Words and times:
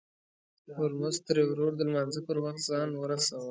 هورموز 0.75 1.15
تري 1.27 1.43
ورور 1.47 1.71
د 1.75 1.81
لمانځه 1.89 2.21
پر 2.27 2.37
وخت 2.43 2.61
ځان 2.69 2.89
ورساوه. 2.95 3.49